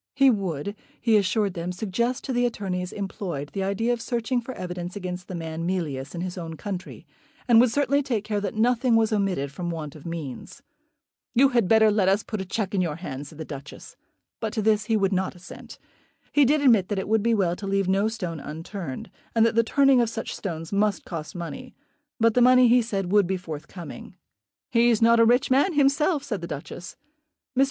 [0.15, 4.51] He would, he assured them, suggest to the attorneys employed the idea of searching for
[4.53, 7.05] evidence against the man Mealyus in his own country,
[7.47, 10.63] and would certainly take care that nothing was omitted from want of means.
[11.35, 13.95] "You had better let us put a cheque in your hands," said the Duchess.
[14.39, 15.77] But to this he would not assent.
[16.31, 19.53] He did admit that it would be well to leave no stone unturned, and that
[19.53, 21.75] the turning of such stones must cost money;
[22.19, 24.15] but the money, he said, would be forthcoming.
[24.71, 26.95] "He's not a rich man himself," said the Duchess.
[27.55, 27.59] Mr.